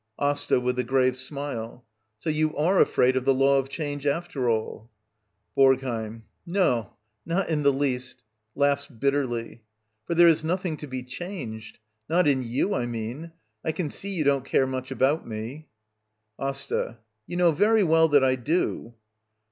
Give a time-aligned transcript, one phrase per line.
[0.17, 0.59] AsTA.
[0.59, 1.85] [With a grave smile.]
[2.17, 4.89] So you are afraid of the law of change, after all?
[5.55, 6.23] BoRGHEiM.
[6.43, 6.93] No,
[7.23, 8.23] not in the least
[8.55, 9.59] [Laughs bit yJtCTly.]
[10.07, 11.77] For there is nothing to be changed—
[12.09, 13.31] not in you, I mean.
[13.63, 15.67] I can see you don't care much about nie»
[16.39, 16.97] W^'jAsta.
[17.27, 18.95] You know very well that I do.